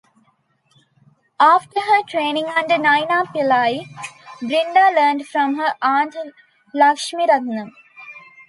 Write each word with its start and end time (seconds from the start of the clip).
After 1.39 1.79
her 1.79 2.01
training 2.01 2.47
under 2.47 2.73
Naina 2.73 3.23
Pillai, 3.27 3.85
Brinda 4.41 4.95
learnt 4.95 5.27
from 5.27 5.57
her 5.59 5.75
aunt 5.79 6.15
Lakshmiratnam. 6.73 7.69